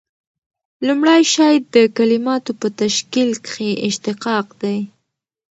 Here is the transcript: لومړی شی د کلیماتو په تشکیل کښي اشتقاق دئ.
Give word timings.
لومړی 0.87 1.21
شی 1.33 1.53
د 1.73 1.75
کلیماتو 1.97 2.51
په 2.61 2.67
تشکیل 2.81 3.29
کښي 3.45 3.71
اشتقاق 3.87 4.47
دئ. 4.61 4.79